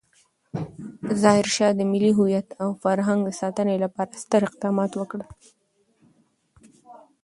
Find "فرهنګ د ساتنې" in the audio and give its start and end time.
2.81-3.75